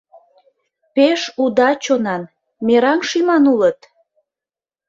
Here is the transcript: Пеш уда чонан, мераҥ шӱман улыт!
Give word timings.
Пеш 0.95 1.21
уда 1.43 1.69
чонан, 1.83 2.23
мераҥ 2.65 2.99
шӱман 3.09 3.43
улыт! 3.53 3.79